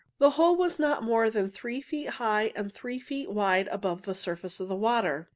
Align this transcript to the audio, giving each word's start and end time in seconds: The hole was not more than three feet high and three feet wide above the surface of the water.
The 0.17 0.31
hole 0.31 0.55
was 0.55 0.79
not 0.79 1.03
more 1.03 1.29
than 1.29 1.51
three 1.51 1.79
feet 1.79 2.09
high 2.17 2.51
and 2.55 2.73
three 2.73 2.97
feet 2.97 3.29
wide 3.29 3.67
above 3.67 4.01
the 4.01 4.15
surface 4.15 4.59
of 4.59 4.67
the 4.67 4.75
water. 4.75 5.29